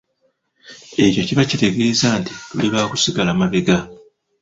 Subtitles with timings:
[1.03, 3.77] Ekyo kiba kitegeeza nti tuli ba kusigala mabega.